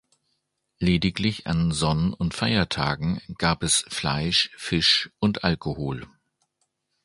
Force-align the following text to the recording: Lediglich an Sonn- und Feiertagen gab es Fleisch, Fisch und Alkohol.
Lediglich 0.79 1.45
an 1.45 1.71
Sonn- 1.71 2.13
und 2.15 2.33
Feiertagen 2.33 3.21
gab 3.37 3.61
es 3.61 3.85
Fleisch, 3.87 4.49
Fisch 4.57 5.11
und 5.19 5.43
Alkohol. 5.43 6.07